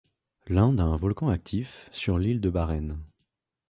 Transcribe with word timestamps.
L'Inde 0.47 0.79
a 0.79 0.83
un 0.85 0.95
volcan 0.97 1.29
actif, 1.29 1.87
sur 1.91 2.17
l'île 2.17 2.41
de 2.41 2.49
Barren. 2.49 2.97